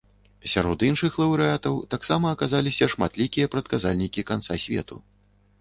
[0.53, 5.03] Сярод іншых лаўрэатаў таксама аказаліся шматлікія прадказальнікі канца свету.